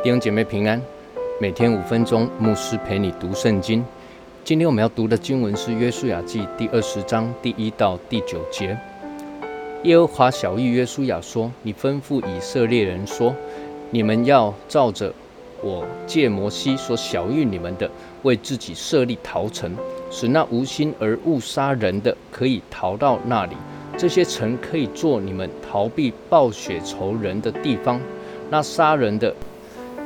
[0.00, 0.80] 弟兄姐妹平安，
[1.40, 3.84] 每天五分钟，牧师陪你读圣经。
[4.44, 8.78] 今天我们要读的经文是《约书亚记》第二十章第一到第九节。
[9.82, 13.34] 耶和华小谕约书亚说：“你吩咐以色列人说，
[13.90, 15.12] 你们要照着
[15.62, 17.90] 我借摩西所小谕你们的，
[18.22, 19.74] 为自己设立逃城，
[20.12, 23.56] 使那无心而误杀人的可以逃到那里。
[23.96, 28.00] 这些城可以做你们逃避暴雪仇人的地方。
[28.48, 29.34] 那杀人的。”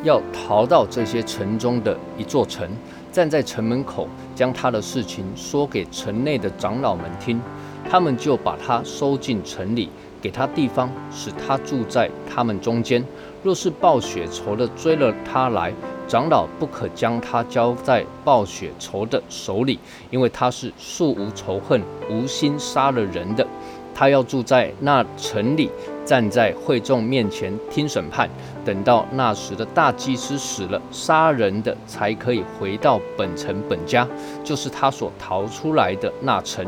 [0.02, 2.68] 要逃到这些城中的一座城，
[3.10, 7.40] 站在城门口，将他的事情说给城内的长老们听，
[7.88, 9.88] 他们就把他收进城里，
[10.20, 13.04] 给他地方，使他住在他们中间。
[13.42, 15.72] 若是暴雪仇的追了他来，
[16.06, 19.78] 长老不可将他交在暴雪仇的手里，
[20.10, 21.80] 因为他是素无仇恨、
[22.10, 23.46] 无心杀了人的。
[23.94, 25.70] 他要住在那城里，
[26.04, 28.28] 站在会众面前听审判。
[28.64, 34.06] 等到那时的大祭司死了，杀人的才可以回到本城本家，
[34.44, 36.64] 就是他所逃出来的那城。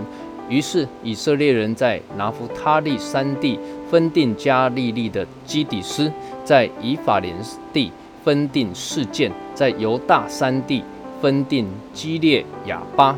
[0.49, 3.59] 于是以色列人在拿弗他利山地
[3.91, 6.13] 分定加利利的基底斯，
[6.45, 7.35] 在以法莲
[7.73, 7.91] 地
[8.23, 10.83] 分定事件，在犹大山地
[11.23, 13.17] 分定基列亚巴。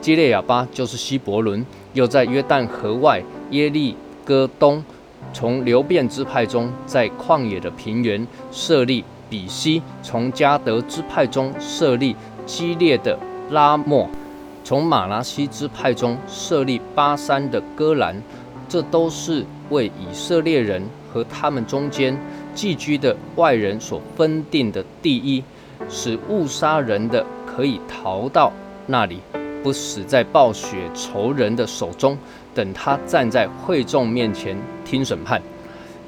[0.00, 3.22] 基列亚巴就是希伯伦，又在约旦河外。
[3.50, 4.82] 耶利哥东，
[5.32, 13.18] 从流变支派中，在旷野的平原设立比西；从加德支派中设立激烈的
[13.50, 14.08] 拉莫；
[14.64, 18.20] 从马拉西支派中设立巴山的戈兰。
[18.66, 22.18] 这都是为以色列人和他们中间
[22.54, 25.44] 寄居的外人所分定的第一，
[25.88, 28.50] 使误杀人的可以逃到
[28.86, 29.20] 那里。
[29.64, 32.18] 不死在暴雪仇人的手中，
[32.54, 35.40] 等他站在会众面前听审判。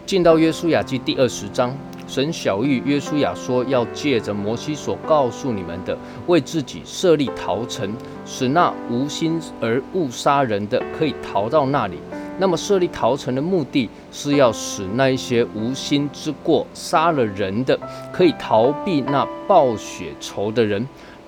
[0.05, 1.75] 进到约书亚记第二十章，
[2.07, 11.97] 神小谕约书亚说：“要借着摩西所告诉你们的，为自己设立逃城，使那无心而误杀人的可以逃到那里。
[12.39, 17.81] 那么设立逃城的目的是要使那一些无心之过杀了人的，
[18.13, 20.87] 可以逃避那暴雪仇的人。”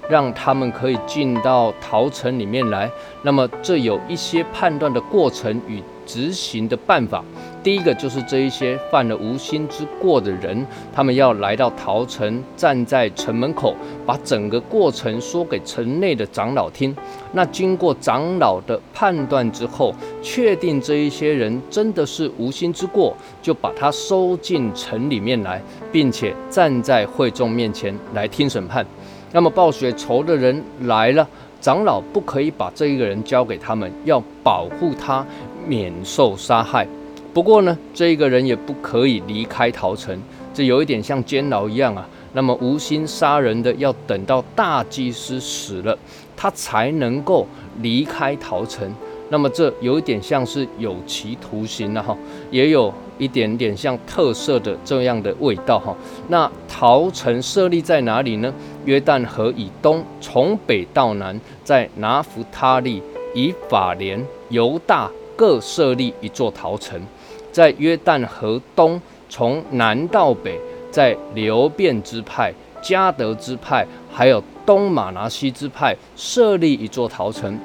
[0.09, 2.91] 让他们可以进到逃城里面来。
[3.23, 7.23] 那么，这有一些判断的过程与执行的办法。
[7.63, 13.75] 第一个就是这一些犯了无心之过的人，他们要来到桃城，站在城门口，
[14.07, 16.97] 把整个过程说给城内的长老听。
[17.33, 19.93] 那经过长老的判断之后，
[20.23, 28.87] 确定这一些人真的是无心之过，就把他收进城里面来，并且站在会众面前来听审判。
[29.33, 31.29] 那么报雪仇的人来了，
[31.61, 35.27] 长老不可以把这一个人交给他们，要保护他
[35.67, 36.87] 免受杀害。
[37.33, 40.19] 不过呢，这一个人也不可以离开陶城，
[40.53, 42.09] 这有一点像监牢一样啊。
[42.35, 45.97] 那么无心杀人的，要等到大祭司死了，
[46.37, 47.47] 他才能够
[47.81, 48.93] 离开陶城。
[49.31, 52.17] 那么这有一点像是有期徒刑了哈，
[52.51, 55.95] 也有一点点像特色的这样的味道哈。
[56.29, 58.53] 那陶城设立在哪里呢？
[58.85, 63.03] 约旦河以东，从北到南，在拿弗他利、
[63.35, 67.01] 以法莲、犹大各设立一座陶城；
[67.53, 70.59] 在约旦河东，从南到北，
[70.91, 77.57] 在流变之派、加德之派，还有东马拿西之派设立一座陶城。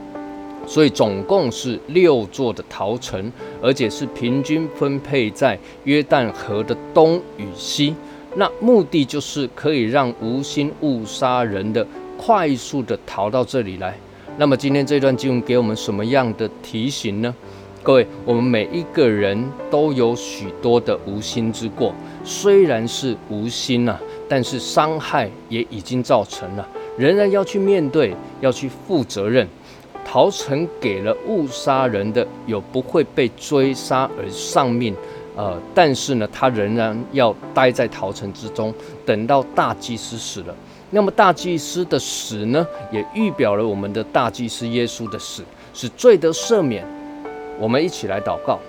[0.68, 7.96] 所以总共是六座的陶城，而且是平均分配在约旦河的东与西。
[8.36, 11.86] 那目的就是可以让无心误杀人的
[12.18, 13.98] 快速的逃到这里来。
[14.38, 17.36] 那么今天这段经文给我们什么样的提醒呢？
[17.84, 19.38] 各位，我们每一个人
[19.70, 24.00] 都有许多的无心之过，虽然是无心呐，
[24.30, 26.66] 但是伤害也已经造成了，
[26.98, 29.46] 仍然要去面对，要去负责任。
[30.06, 34.96] 陶城给了误杀人的有不会被追杀而丧命，
[35.36, 38.74] 呃，但是呢，他仍然要待在陶城之中，
[39.06, 40.56] 等到大祭司死了。
[40.92, 45.44] 那么大祭司的死呢，也预表了我们的大祭司耶稣的死，
[45.74, 46.86] 是罪得赦免。
[47.60, 48.60] 我们一起来祷告，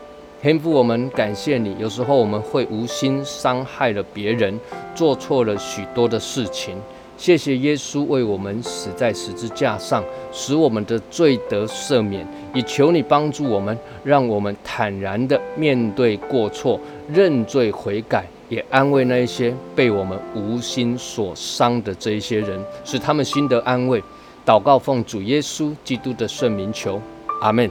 [0.40, 1.74] 天父，我们感谢你。
[1.78, 4.58] 有时候我们会无心伤害了别人，
[4.94, 6.76] 做错了许多的事情。
[7.16, 10.02] 谢谢耶稣为我们死在十字架上，
[10.32, 12.26] 使我们的罪得赦免。
[12.52, 16.78] 也求你帮助我们，让我们坦然的面对过错，
[17.08, 24.02] 认罪悔改，也安慰那一些被我们无心所伤的这一些人，使他们心得安慰。
[24.44, 27.00] 祷告奉主耶稣基督的圣名求，
[27.40, 27.70] 阿门。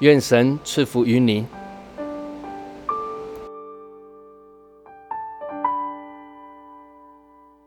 [0.00, 1.44] 愿神赐福于你。